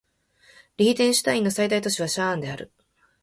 [0.77, 2.71] リヒテンシュタインの最大都市はシャーンである